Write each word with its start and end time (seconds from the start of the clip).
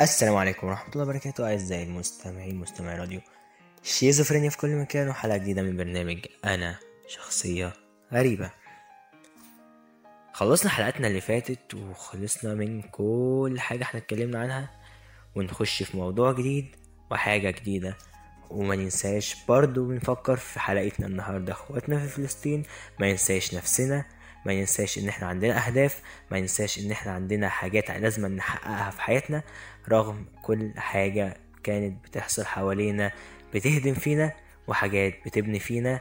السلام 0.00 0.36
عليكم 0.36 0.66
ورحمة 0.66 0.92
الله 0.92 1.04
وبركاته 1.04 1.46
أعزائي 1.50 1.82
المستمعين 1.82 2.56
مستمعي 2.56 2.98
راديو 2.98 3.20
شيزوفرينيا 3.82 4.50
في 4.50 4.56
كل 4.58 4.76
مكان 4.76 5.08
وحلقة 5.08 5.36
جديدة 5.36 5.62
من 5.62 5.76
برنامج 5.76 6.18
أنا 6.44 6.78
شخصية 7.08 7.72
غريبة. 8.12 8.50
خلصنا 10.32 10.70
حلقتنا 10.70 11.06
اللي 11.08 11.20
فاتت 11.20 11.74
وخلصنا 11.74 12.54
من 12.54 12.82
كل 12.82 13.56
حاجة 13.58 13.82
إحنا 13.82 14.00
اتكلمنا 14.00 14.38
عنها 14.40 14.70
ونخش 15.36 15.82
في 15.82 15.96
موضوع 15.96 16.32
جديد 16.32 16.76
وحاجة 17.10 17.50
جديدة. 17.50 17.96
وما 18.50 18.76
ننساش 18.76 19.36
برضو 19.48 19.84
بنفكر 19.88 20.36
في 20.36 20.60
حلقتنا 20.60 21.06
النهاردة 21.06 21.52
أخواتنا 21.52 21.98
في 21.98 22.08
فلسطين 22.08 22.62
ما 23.00 23.10
ننساش 23.10 23.54
نفسنا. 23.54 24.04
ما 24.46 24.54
ننساش 24.54 24.98
إن 24.98 25.08
إحنا 25.08 25.26
عندنا 25.28 25.66
أهداف 25.66 26.02
ما 26.30 26.40
ننساش 26.40 26.78
إن 26.78 26.90
إحنا 26.90 27.12
عندنا 27.12 27.48
حاجات 27.48 27.90
لازم 27.90 28.26
نحققها 28.26 28.90
في 28.90 29.00
حياتنا 29.02 29.42
رغم 29.88 30.26
كل 30.42 30.72
حاجة 30.76 31.36
كانت 31.62 32.04
بتحصل 32.04 32.44
حوالينا 32.46 33.12
بتهدم 33.54 33.94
فينا 33.94 34.32
وحاجات 34.66 35.14
بتبني 35.26 35.58
فينا 35.58 36.00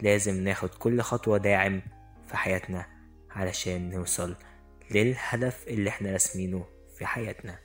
لازم 0.00 0.44
ناخد 0.44 0.68
كل 0.68 1.00
خطوة 1.00 1.38
داعم 1.38 1.82
في 2.28 2.36
حياتنا 2.36 2.86
علشان 3.30 3.90
نوصل 3.90 4.36
للهدف 4.90 5.68
اللي 5.68 5.90
إحنا 5.90 6.12
راسمينه 6.12 6.64
في 6.98 7.06
حياتنا. 7.06 7.58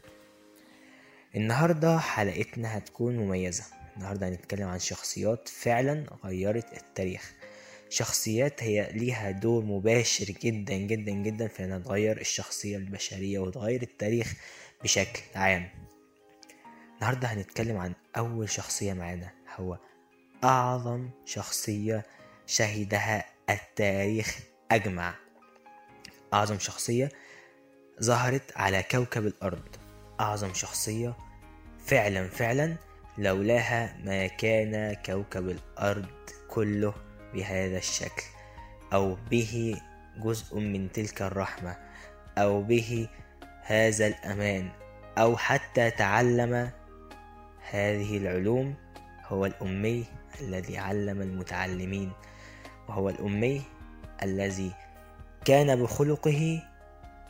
النهاردة 1.35 1.99
حلقتنا 1.99 2.77
هتكون 2.77 3.17
مميزة. 3.17 3.63
النهاردة 3.97 4.29
هنتكلم 4.29 4.67
عن 4.67 4.79
شخصيات 4.79 5.47
فعلا 5.49 6.05
غيرت 6.25 6.73
التاريخ. 6.73 7.31
شخصيات 7.89 8.63
هي 8.63 8.89
ليها 8.91 9.31
دور 9.31 9.63
مباشر 9.63 10.25
جدا 10.25 10.73
جدا 10.75 11.11
جدا 11.11 11.47
في 11.47 11.63
إنها 11.63 11.79
تغير 11.79 12.21
الشخصية 12.21 12.77
البشرية 12.77 13.39
وتغير 13.39 13.81
التاريخ 13.81 14.33
بشكل 14.83 15.21
عام. 15.35 15.69
النهاردة 16.95 17.27
هنتكلم 17.27 17.77
عن 17.77 17.93
أول 18.17 18.49
شخصية 18.49 18.93
معانا 18.93 19.31
هو 19.55 19.77
أعظم 20.43 21.09
شخصية 21.25 22.05
شهدها 22.45 23.25
التاريخ 23.49 24.39
أجمع. 24.71 25.15
أعظم 26.33 26.59
شخصية 26.59 27.11
ظهرت 28.03 28.57
على 28.57 28.83
كوكب 28.83 29.27
الأرض. 29.27 29.75
أعظم 30.19 30.53
شخصية 30.53 31.17
فعلا 31.85 32.27
فعلا 32.27 32.75
لولاها 33.17 33.97
ما 34.03 34.27
كان 34.27 34.93
كوكب 35.05 35.49
الأرض 35.49 36.09
كله. 36.49 37.08
بهذا 37.33 37.77
الشكل 37.77 38.23
أو 38.93 39.17
به 39.31 39.81
جزء 40.17 40.59
من 40.59 40.91
تلك 40.91 41.21
الرحمة 41.21 41.75
أو 42.37 42.61
به 42.61 43.07
هذا 43.63 44.07
الأمان 44.07 44.69
أو 45.17 45.37
حتى 45.37 45.91
تعلم 45.91 46.71
هذه 47.69 48.17
العلوم 48.17 48.75
هو 49.25 49.45
الأمي 49.45 50.05
الذي 50.41 50.77
علم 50.77 51.21
المتعلمين 51.21 52.11
وهو 52.87 53.09
الأمي 53.09 53.61
الذي 54.23 54.71
كان 55.45 55.83
بخلقه 55.83 56.63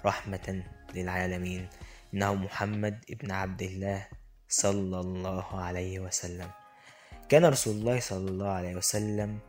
رحمة 0.05 0.63
للعالمين 0.95 1.67
إنه 2.13 2.33
محمد 2.33 3.05
ابن 3.09 3.31
عبد 3.31 3.61
الله 3.61 4.07
صلى 4.49 4.99
الله 4.99 5.61
عليه 5.61 5.99
وسلم. 5.99 6.49
كان 7.29 7.45
رسول 7.45 7.75
الله 7.75 7.99
صلى 7.99 8.29
الله 8.29 8.49
عليه 8.49 8.75
وسلم 8.75 9.39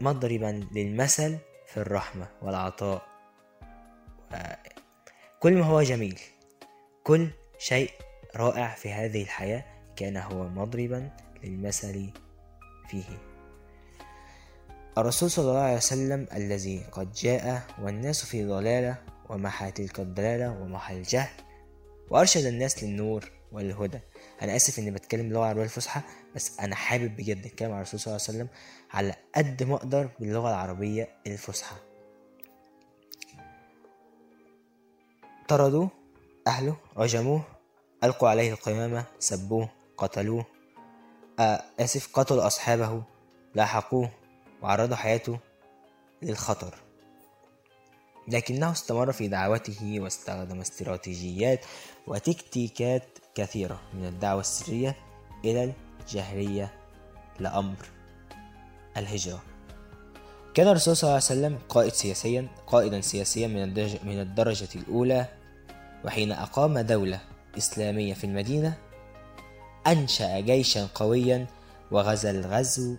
مضربا 0.00 0.68
للمثل 0.72 1.38
في 1.66 1.76
الرحمة 1.76 2.28
والعطاء. 2.42 3.02
كل 5.40 5.52
ما 5.52 5.64
هو 5.64 5.82
جميل 5.82 6.20
كل 7.04 7.28
شيء 7.58 7.90
رائع 8.36 8.74
في 8.74 8.92
هذه 8.92 9.22
الحياة 9.22 9.64
كان 9.96 10.16
هو 10.16 10.48
مضربا 10.48 11.10
للمثل 11.44 12.10
فيه. 12.88 13.18
الرسول 14.98 15.30
صلى 15.30 15.50
الله 15.50 15.60
عليه 15.60 15.76
وسلم 15.76 16.26
الذي 16.32 16.84
قد 16.92 17.12
جاء 17.12 17.62
والناس 17.82 18.24
في 18.24 18.44
ضلالة 18.44 18.96
ومحى 19.28 19.70
تلك 19.70 20.00
الضلالة 20.00 20.62
ومحى 20.62 20.96
الجهل 20.96 21.30
وأرشد 22.10 22.44
الناس 22.44 22.84
للنور 22.84 23.39
والهدى. 23.52 24.00
أنا 24.42 24.56
آسف 24.56 24.78
إني 24.78 24.90
بتكلم 24.90 25.22
باللغة 25.22 25.42
العربية 25.42 25.62
الفصحى 25.62 26.00
بس 26.34 26.60
أنا 26.60 26.74
حابب 26.74 27.16
بجد 27.16 27.46
أتكلم 27.46 27.72
عن 27.72 27.76
الرسول 27.76 28.00
صلى 28.00 28.16
الله 28.16 28.26
عليه 28.28 28.38
وسلم 28.38 28.48
على 28.90 29.14
قد 29.34 29.62
ما 29.62 29.74
أقدر 29.74 30.08
باللغة 30.20 30.48
العربية 30.48 31.08
الفصحى. 31.26 31.76
طردوه 35.48 35.90
أهله 36.46 36.76
رجموه 36.96 37.42
ألقوا 38.04 38.28
عليه 38.28 38.52
القمامة 38.52 39.04
سبوه 39.18 39.68
قتلوه. 39.96 40.46
آه 41.38 41.62
آسف 41.80 42.08
قتلوا 42.12 42.46
أصحابه 42.46 43.02
لاحقوه 43.54 44.10
وعرضوا 44.62 44.96
حياته 44.96 45.38
للخطر. 46.22 46.74
لكنه 48.30 48.72
استمر 48.72 49.12
في 49.12 49.28
دعوته 49.28 49.96
واستخدم 50.00 50.60
استراتيجيات 50.60 51.64
وتكتيكات 52.06 53.02
كثيرة 53.34 53.80
من 53.94 54.06
الدعوة 54.06 54.40
السرية 54.40 54.96
إلى 55.44 55.72
الجهرية 56.00 56.72
لأمر 57.40 57.76
الهجرة. 58.96 59.42
كان 60.54 60.68
الرسول 60.68 60.96
صلى 60.96 61.08
الله 61.08 61.14
عليه 61.14 61.40
وسلم 61.40 61.58
قائد 61.68 61.92
سياسيا 61.92 62.48
قائدا 62.66 63.00
سياسيا 63.00 63.46
من 63.46 63.62
الدرجة, 63.62 63.98
من 64.04 64.20
الدرجة 64.20 64.68
الأولى 64.74 65.26
وحين 66.04 66.32
أقام 66.32 66.78
دولة 66.78 67.20
إسلامية 67.58 68.14
في 68.14 68.24
المدينة 68.24 68.78
أنشأ 69.86 70.40
جيشا 70.40 70.88
قويا 70.94 71.46
وغزا 71.90 72.30
الغزو 72.30 72.96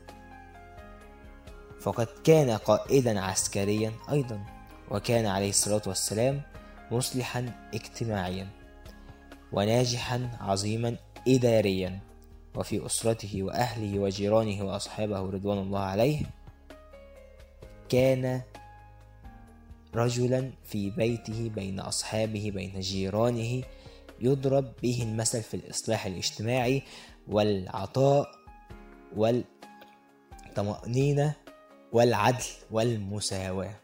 فقد 1.82 2.08
كان 2.24 2.50
قائدا 2.50 3.20
عسكريا 3.20 3.92
أيضا. 4.12 4.61
وكان 4.92 5.26
عليه 5.26 5.50
الصلاة 5.50 5.82
والسلام 5.88 6.42
مصلحا 6.92 7.70
اجتماعيا 7.74 8.48
وناجحا 9.52 10.30
عظيما 10.40 10.96
إداريا. 11.28 12.00
وفي 12.56 12.86
أسرته 12.86 13.44
وأهله 13.44 14.00
وجيرانه 14.00 14.66
وأصحابه 14.66 15.20
رضوان 15.20 15.58
الله 15.58 15.80
عليه 15.80 16.22
كان 17.90 18.42
رجلا 19.96 20.52
في 20.64 20.90
بيته 20.90 21.52
بين 21.56 21.80
أصحابه 21.80 22.52
بين 22.56 22.80
جيرانه 22.80 23.64
يضرب 24.20 24.74
به 24.84 25.04
المثل 25.04 25.44
في 25.44 25.54
الإصلاح 25.54 26.06
الاجتماعي 26.06 26.84
والعطاء 27.28 28.32
والطمأنينة 29.16 31.34
والعدل 31.92 32.46
والمساواة. 32.72 33.76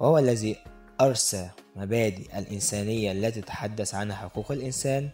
وهو 0.00 0.18
الذي 0.18 0.56
أرسى 1.00 1.50
مبادئ 1.76 2.38
الإنسانية 2.38 3.12
التي 3.12 3.40
تحدث 3.40 3.94
عنها 3.94 4.16
حقوق 4.16 4.52
الإنسان 4.52 5.10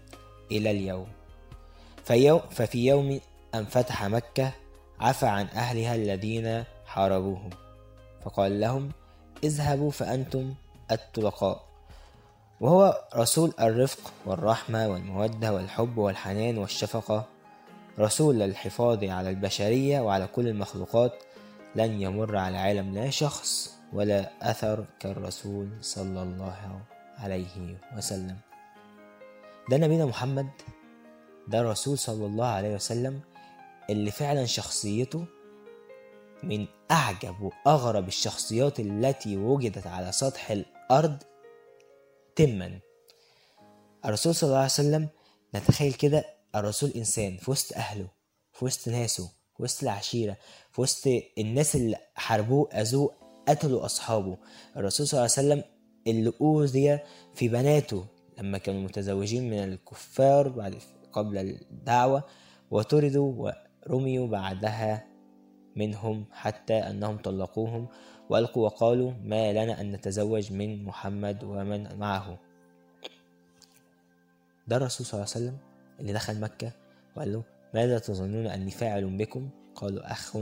إلى 0.50 0.70
اليوم. 0.70 1.06
ففي 2.50 2.86
يوم 2.86 3.20
أن 3.54 3.64
فتح 3.64 4.04
مكة 4.04 4.52
عفى 5.00 5.26
عن 5.26 5.46
أهلها 5.46 5.94
الذين 5.94 6.64
حاربوهم. 6.86 7.50
فقال 8.24 8.60
لهم 8.60 8.90
اذهبوا 9.44 9.90
فأنتم 9.90 10.54
الطلقاء 10.90 11.64
وهو 12.60 13.04
رسول 13.16 13.52
الرفق 13.60 14.12
والرحمة 14.26 14.88
والمودة 14.88 15.52
والحب 15.52 15.98
والحنان 15.98 16.58
والشفقة. 16.58 17.24
رسول 17.98 18.38
للحفاظ 18.38 19.04
على 19.04 19.30
البشرية 19.30 20.00
وعلى 20.00 20.26
كل 20.26 20.48
المخلوقات 20.48 21.12
لن 21.74 22.02
يمر 22.02 22.36
على 22.36 22.56
العالم 22.56 22.94
لا 22.94 23.10
شخص 23.10 23.73
ولا 23.94 24.50
أثر 24.50 24.84
كالرسول 25.00 25.68
صلى 25.80 26.22
الله 26.22 26.82
عليه 27.18 27.78
وسلم. 27.96 28.36
ده 29.70 29.76
نبينا 29.76 30.04
محمد 30.06 30.48
ده 31.48 31.60
الرسول 31.60 31.98
صلى 31.98 32.26
الله 32.26 32.46
عليه 32.46 32.74
وسلم 32.74 33.20
اللي 33.90 34.10
فعلا 34.10 34.46
شخصيته 34.46 35.24
من 36.42 36.66
أعجب 36.90 37.34
وأغرب 37.66 38.08
الشخصيات 38.08 38.80
التي 38.80 39.36
وجدت 39.36 39.86
على 39.86 40.12
سطح 40.12 40.50
الأرض 40.50 41.18
تما. 42.36 42.78
الرسول 44.04 44.34
صلى 44.34 44.46
الله 44.48 44.56
عليه 44.56 44.66
وسلم 44.66 45.08
نتخيل 45.54 45.92
كده 45.92 46.24
الرسول 46.54 46.90
إنسان 46.96 47.36
في 47.36 47.50
وسط 47.50 47.72
أهله 47.76 48.08
في 48.52 48.64
وسط 48.64 48.88
ناسه 48.88 49.30
في 49.56 49.62
وسط 49.62 49.82
العشيرة 49.82 50.36
في 50.72 50.80
وسط 50.80 51.08
الناس 51.38 51.76
اللي 51.76 51.96
حاربوه 52.14 52.68
أذوه 52.72 53.14
قتلوا 53.48 53.84
أصحابه. 53.84 54.36
الرسول 54.76 55.06
صلى 55.06 55.18
الله 55.18 55.30
عليه 55.36 55.48
وسلم 55.48 55.64
اللي 56.06 56.32
أوذي 56.40 56.98
في 57.34 57.48
بناته 57.48 58.06
لما 58.38 58.58
كانوا 58.58 58.80
متزوجين 58.80 59.50
من 59.50 59.58
الكفار 59.58 60.48
بعد 60.48 60.74
قبل 61.12 61.38
الدعوة 61.38 62.24
وطردوا 62.70 63.52
ورميوا 63.86 64.26
بعدها 64.26 65.06
منهم 65.76 66.24
حتى 66.32 66.74
أنهم 66.74 67.16
طلقوهم 67.16 67.88
وألقوا 68.30 68.64
وقالوا 68.64 69.12
ما 69.24 69.52
لنا 69.52 69.80
أن 69.80 69.92
نتزوج 69.92 70.52
من 70.52 70.84
محمد 70.84 71.44
ومن 71.44 71.98
معه. 71.98 72.38
ده 74.68 74.76
الرسول 74.76 75.06
صلى 75.06 75.14
الله 75.20 75.30
عليه 75.34 75.44
وسلم 75.46 75.58
اللي 76.00 76.12
دخل 76.12 76.40
مكة 76.40 76.72
وقال 77.16 77.32
له 77.32 77.44
ماذا 77.74 77.98
تظنون 77.98 78.46
أني 78.46 78.70
فاعل 78.70 79.16
بكم؟ 79.16 79.48
قالوا 79.74 80.12
أخ 80.12 80.36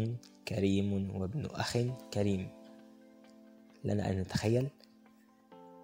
كريم 0.48 1.16
وابن 1.20 1.46
أخ 1.46 1.78
كريم. 2.14 2.48
لنا 3.84 4.10
أن 4.10 4.20
نتخيل 4.20 4.68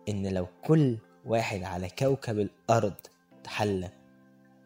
إن 0.09 0.27
لو 0.27 0.47
كل 0.65 0.97
واحد 1.25 1.63
على 1.63 1.89
كوكب 1.99 2.39
الأرض 2.39 2.95
تحلى 3.45 3.91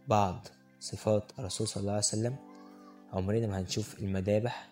بعض 0.08 0.46
صفات 0.80 1.32
الرسول 1.38 1.68
صلى 1.68 1.80
الله 1.80 1.90
عليه 1.92 1.98
وسلم 1.98 2.36
عمرنا 3.12 3.46
ما 3.46 3.60
هنشوف 3.60 3.98
المذابح 3.98 4.68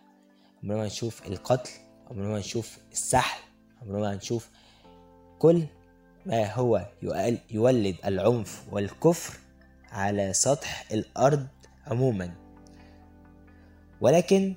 عمرنا 0.63 0.79
ما 0.79 0.85
هنشوف 0.85 1.27
القتل 1.27 1.71
عمرنا 2.11 2.29
ما 2.29 2.37
هنشوف 2.39 2.79
السحل 2.93 3.41
عمرنا 3.83 4.01
ما 4.01 4.15
هنشوف 4.15 4.51
كل 5.39 5.63
ما 6.27 6.53
هو 6.55 6.87
يولد 7.51 7.97
العنف 8.05 8.65
والكفر 8.73 9.39
على 9.91 10.33
سطح 10.33 10.85
الأرض 10.93 11.47
عموما. 11.87 12.35
ولكن 14.01 14.55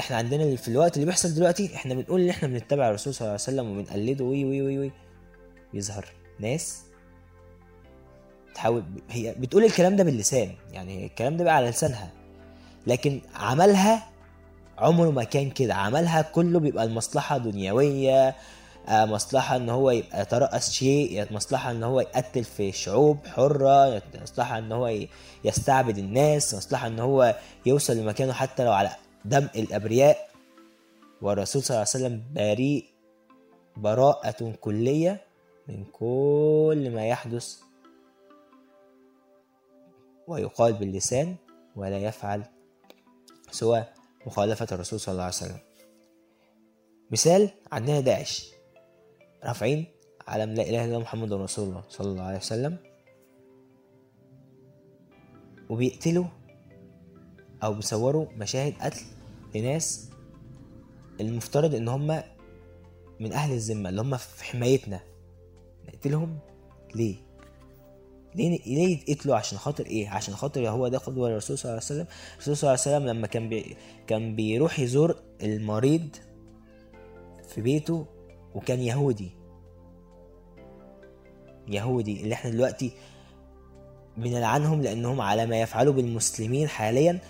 إحنا 0.00 0.16
عندنا 0.16 0.56
في 0.56 0.68
الوقت 0.68 0.94
اللي 0.96 1.06
بيحصل 1.06 1.34
دلوقتي 1.34 1.74
إحنا 1.74 1.94
بنقول 1.94 2.20
إن 2.20 2.28
إحنا 2.28 2.48
بنتبع 2.48 2.88
الرسول 2.88 3.14
صلى 3.14 3.20
الله 3.20 3.30
عليه 3.32 3.42
وسلم 3.42 3.70
وبنقلده 3.70 4.24
و 4.24 4.44
و 4.44 4.62
و 4.62 4.78
و 4.78 4.92
يظهر. 5.74 6.08
ناس 6.40 6.82
تحاول 8.54 8.82
هي 9.10 9.34
بتقول 9.38 9.64
الكلام 9.64 9.96
ده 9.96 10.04
باللسان 10.04 10.54
يعني 10.72 11.06
الكلام 11.06 11.36
ده 11.36 11.44
بقى 11.44 11.56
على 11.56 11.70
لسانها. 11.70 12.10
لكن 12.86 13.20
عملها 13.34 14.08
عمره 14.78 15.10
ما 15.10 15.24
كان 15.24 15.50
كده. 15.50 15.74
عملها 15.74 16.22
كله 16.22 16.60
بيبقى 16.60 16.84
المصلحة 16.84 17.38
دنيوية 17.38 18.34
آه، 18.88 19.04
مصلحة 19.04 19.56
إن 19.56 19.68
هو 19.70 19.90
يبقى 19.90 20.20
يترأس 20.22 20.70
شيء 20.72 21.26
مصلحة 21.34 21.70
إن 21.70 21.82
هو 21.82 22.00
يقتل 22.00 22.44
في 22.44 22.72
شعوب 22.72 23.18
حرة 23.26 24.02
مصلحة 24.22 24.58
إن 24.58 24.72
هو 24.72 24.94
يستعبد 25.44 25.98
الناس 25.98 26.54
مصلحة 26.54 26.86
إن 26.86 26.98
هو 27.00 27.36
يوصل 27.66 27.96
لمكانه 27.96 28.32
حتى 28.32 28.64
لو 28.64 28.72
على 28.72 28.90
دم 29.24 29.48
الأبرياء 29.56 30.30
والرسول 31.22 31.62
صلى 31.62 31.74
الله 31.74 31.88
عليه 31.94 31.96
وسلم 32.06 32.24
بريء 32.34 32.86
براءة 33.76 34.52
كلية 34.60 35.24
من 35.68 35.84
كل 35.84 36.90
ما 36.94 37.06
يحدث 37.06 37.60
ويقال 40.26 40.72
باللسان 40.72 41.36
ولا 41.76 41.98
يفعل 41.98 42.44
سوى 43.50 43.84
مخالفة 44.26 44.66
الرسول 44.72 45.00
صلى 45.00 45.12
الله 45.12 45.24
عليه 45.24 45.34
وسلم. 45.34 45.58
مثال 47.10 47.50
عندنا 47.72 48.00
داعش. 48.00 48.52
رافعين 49.44 49.86
علم 50.28 50.54
لا 50.54 50.62
إلا 50.62 50.84
الله 50.84 50.98
محمد 50.98 51.32
رسول 51.32 51.68
الله 51.68 51.84
صلى 51.88 52.08
الله 52.08 52.22
عليه 52.22 52.38
وسلم. 52.38 52.78
وبيقتلوا 55.70 56.24
أو 57.62 57.74
بيصوروا 57.74 58.26
مشاهد 58.36 58.74
قتل 58.80 59.00
لناس 59.54 60.10
المفترض 61.20 61.74
إن 61.74 61.88
هم 61.88 62.22
من 63.20 63.32
أهل 63.32 63.52
الذمة 63.52 63.88
اللي 63.88 64.00
هم 64.00 64.16
في 64.16 64.44
حمايتنا. 64.44 65.00
نقتلهم؟ 65.88 66.38
ليه؟ 66.94 67.16
ليه 68.34 68.58
ليه 68.66 68.88
يتقتلوا؟ 69.08 69.36
عشان 69.36 69.58
خاطر 69.58 69.86
إيه؟ 69.86 70.08
عشان 70.08 70.34
خاطر 70.34 70.68
هو 70.68 70.88
ده 70.88 70.98
قدوة 70.98 71.28
الرسول 71.28 71.58
صلى 71.58 71.64
الله 71.64 71.82
عليه 71.84 71.84
وسلم. 72.00 72.06
الرسول 72.34 72.56
صلى 72.56 72.70
الله 72.70 72.80
عليه 72.82 72.96
وسلم 72.96 73.08
لما 73.08 73.26
كان 73.26 73.48
بي... 73.48 73.76
كان 74.06 74.36
بيروح 74.36 74.80
يزور 74.80 75.16
المريض 75.42 76.08
في 77.48 77.60
بيته 77.60 78.06
وكان 78.54 78.80
يهودي. 78.80 79.30
يهودي 81.68 82.22
اللي 82.22 82.34
إحنا 82.34 82.50
دلوقتي 82.50 82.92
بنلعنهم 84.16 84.82
لأنهم 84.82 85.20
على 85.20 85.46
ما 85.46 85.60
يفعلوا 85.60 85.92
بالمسلمين 85.92 86.68
حاليا 86.68 87.20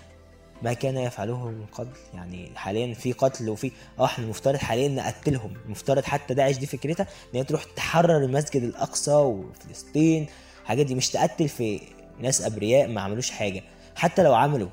ما 0.63 0.73
كان 0.73 0.97
يفعله 0.97 1.49
من 1.49 1.65
قبل. 1.65 1.97
يعني 2.13 2.51
حاليا 2.55 2.93
في 2.93 3.11
قتل 3.11 3.49
وفي 3.49 3.71
آه 3.99 4.05
إحنا 4.05 4.25
المفترض 4.25 4.57
حاليا 4.57 4.87
نقتلهم. 4.87 5.53
المفترض 5.65 6.03
حتى 6.03 6.33
داعش 6.33 6.57
دي 6.57 6.65
فكرتها 6.65 7.03
إن 7.03 7.37
هي 7.39 7.43
تروح 7.43 7.63
تحرر 7.63 8.17
المسجد 8.17 8.63
الأقصى 8.63 9.11
وفلسطين. 9.15 10.27
الحاجات 10.61 10.85
دي 10.85 10.95
مش 10.95 11.09
تقتل 11.09 11.47
في 11.47 11.81
ناس 12.19 12.41
أبرياء 12.41 12.87
ما 12.87 13.01
عملوش 13.01 13.31
حاجة. 13.31 13.63
حتى 13.95 14.23
لو 14.23 14.33
عملوا 14.33 14.69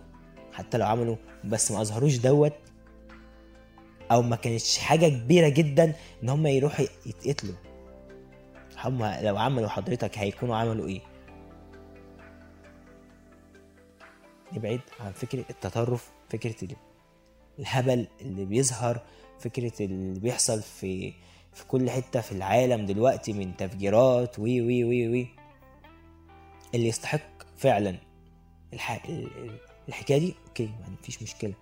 حتى 0.52 0.78
لو 0.78 0.86
عملوا 0.86 1.16
بس 1.44 1.70
ما 1.70 1.80
أظهروش 1.80 2.16
دوت. 2.16 2.52
أو 4.12 4.22
ما 4.22 4.36
كانتش 4.36 4.78
حاجة 4.78 5.08
كبيرة 5.08 5.48
جدا 5.48 5.94
إن 6.22 6.28
هم 6.28 6.46
يروحوا 6.46 6.86
يتقتلوا. 7.06 7.54
هم 8.84 9.04
لو 9.04 9.36
عملوا 9.36 9.68
حضرتك 9.68 10.18
هيكونوا 10.18 10.56
عملوا 10.56 10.88
إيه؟ 10.88 11.00
نبعد 14.52 14.80
عن 15.00 15.12
فكرة 15.12 15.44
التطرف 15.50 16.10
فكرة 16.30 16.68
الهبل 17.58 18.06
اللي 18.20 18.44
بيظهر 18.44 19.00
فكرة 19.38 19.72
اللي 19.80 20.20
بيحصل 20.20 20.62
في 20.62 21.12
في 21.54 21.64
كل 21.66 21.90
حتة 21.90 22.20
في 22.20 22.32
العالم 22.32 22.86
دلوقتي 22.86 23.32
من 23.32 23.56
تفجيرات 23.56 24.38
و 24.38 24.60
و 24.62 24.84
و 24.84 25.08
و 25.08 25.28
اللي 26.74 26.88
يستحق 26.88 27.20
فعلا 27.56 27.96
الح... 28.72 29.06
الحكاية 29.88 30.18
دي 30.18 30.34
okay 30.48 30.66
ما 30.66 30.96
فيش 31.02 31.22
مشكلة. 31.22 31.54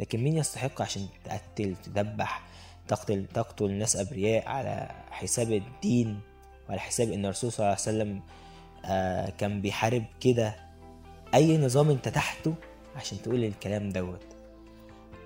لكن 0.00 0.20
مين 0.24 0.36
يستحق 0.36 0.82
عشان 0.82 1.06
تقتل 1.24 1.76
تدبح 1.76 2.42
تقتل 2.88 3.26
تقتل 3.26 3.70
ناس 3.72 3.96
أبرياء 3.96 4.48
على 4.48 4.90
حساب 5.10 5.52
الدين 5.52 6.20
وعلى 6.68 6.80
حساب 6.80 7.12
إن 7.12 7.24
الرسول 7.24 7.52
صلى 7.52 7.58
الله 7.58 7.70
عليه 7.70 7.80
وسلم 7.82 8.22
آه 8.84 9.30
كان 9.30 9.60
بيحارب 9.60 10.04
كده؟ 10.20 10.67
أي 11.34 11.58
نظام 11.58 11.90
أنت 11.90 12.08
تحته 12.08 12.54
عشان 12.96 13.22
تقول 13.22 13.44
الكلام 13.44 13.90
دوت. 13.90 14.26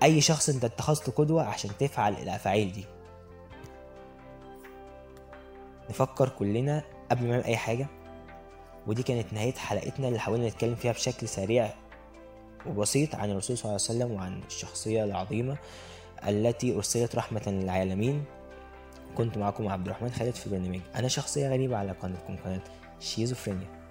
أي 0.03 0.21
شخص 0.21 0.49
أنت 0.49 0.65
اتخذته 0.65 1.11
قدوة 1.11 1.43
عشان 1.43 1.71
تفعل 1.79 2.13
الأفعال 2.13 2.71
دي. 2.71 2.85
نفكر 5.89 6.29
كلنا 6.29 6.83
قبل 7.11 7.23
ما 7.23 7.29
نعمل 7.29 7.43
أي 7.43 7.57
حاجة. 7.57 7.87
ودي 8.87 9.03
كانت 9.03 9.33
نهاية 9.33 9.53
حلقتنا 9.53 10.07
اللي 10.07 10.19
حاولنا 10.19 10.47
نتكلم 10.47 10.75
فيها 10.75 10.91
بشكل 10.91 11.27
سريع 11.27 11.73
وبسيط 12.67 13.15
عن 13.15 13.31
الرسول 13.31 13.57
صلى 13.57 13.65
الله 13.65 13.85
عليه 13.89 13.97
وسلم 13.99 14.11
وعن 14.11 14.41
الشخصية 14.47 15.03
العظيمة 15.03 15.57
التي 16.27 16.75
أرسلت 16.75 17.15
رحمة 17.15 17.41
للعالمين. 17.47 18.23
كنت 19.17 19.37
معكم 19.37 19.67
عبد 19.67 19.85
الرحمن 19.85 20.11
خالد 20.11 20.35
في 20.35 20.49
برنامج. 20.49 20.79
أنا 20.95 21.07
شخصية 21.07 21.49
غريبة 21.49 21.77
على 21.77 21.91
قناتكم 21.91 22.35
قناة 22.45 22.61
شيزوفرينيا 22.99 23.82